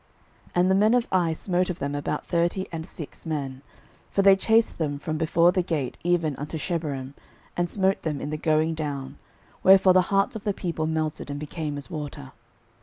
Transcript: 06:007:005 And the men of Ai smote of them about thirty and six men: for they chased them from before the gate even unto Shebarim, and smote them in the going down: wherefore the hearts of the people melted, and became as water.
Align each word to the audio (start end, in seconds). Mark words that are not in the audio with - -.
06:007:005 0.47 0.51
And 0.55 0.71
the 0.71 0.75
men 0.75 0.93
of 0.95 1.07
Ai 1.11 1.31
smote 1.31 1.69
of 1.69 1.77
them 1.77 1.93
about 1.93 2.25
thirty 2.25 2.67
and 2.71 2.87
six 2.87 3.27
men: 3.27 3.61
for 4.09 4.23
they 4.23 4.35
chased 4.35 4.79
them 4.79 4.97
from 4.97 5.15
before 5.19 5.51
the 5.51 5.61
gate 5.61 5.95
even 6.03 6.35
unto 6.37 6.57
Shebarim, 6.57 7.13
and 7.55 7.69
smote 7.69 8.01
them 8.01 8.19
in 8.19 8.31
the 8.31 8.37
going 8.37 8.73
down: 8.73 9.19
wherefore 9.61 9.93
the 9.93 10.01
hearts 10.09 10.35
of 10.35 10.43
the 10.43 10.55
people 10.55 10.87
melted, 10.87 11.29
and 11.29 11.39
became 11.39 11.77
as 11.77 11.91
water. 11.91 12.31